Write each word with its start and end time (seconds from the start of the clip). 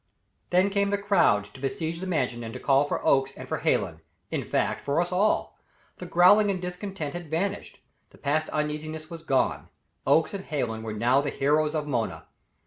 Then 0.49 0.71
came 0.71 0.89
the 0.89 0.97
crowd 0.97 1.49
to 1.53 1.59
besiege 1.61 1.99
the 1.99 2.07
Mansion 2.07 2.43
and 2.43 2.51
to 2.55 2.59
call 2.59 2.85
for 2.85 3.05
Oakes, 3.05 3.33
and 3.37 3.47
for 3.47 3.59
Hallen; 3.59 4.01
in 4.31 4.43
fact, 4.43 4.81
for 4.83 4.99
us 4.99 5.11
all. 5.11 5.59
The 5.97 6.07
growling 6.07 6.49
and 6.49 6.59
discontent 6.59 7.13
had 7.13 7.29
vanished; 7.29 7.77
the 8.09 8.17
past 8.17 8.49
uneasiness 8.49 9.11
was 9.11 9.21
gone. 9.21 9.69
Oakes 10.07 10.33
and 10.33 10.45
Hallen 10.45 10.81
were 10.81 10.91
now 10.93 11.21
the 11.21 11.29
heroes 11.29 11.75
of 11.75 11.85
Mona. 11.85 12.25